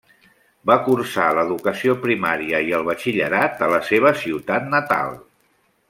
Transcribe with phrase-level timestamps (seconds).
[0.69, 5.15] Va cursar l'educació primària i el batxillerat a la seva ciutat natal.